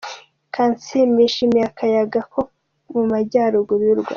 [0.53, 2.41] Kansiime yishimiye akayaga ko
[2.93, 4.09] mu Majyaruguru y'u Rwanda.